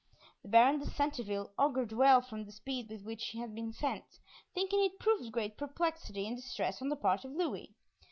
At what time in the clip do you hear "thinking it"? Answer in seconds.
4.51-4.97